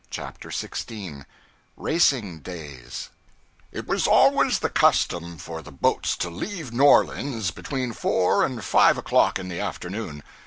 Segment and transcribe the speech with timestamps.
[0.09, 1.27] CHAPTER 16
[1.77, 3.09] Racing Days
[3.71, 8.65] IT was always the custom for the boats to leave New Orleans between four and
[8.65, 10.23] five o'clock in the afternoon.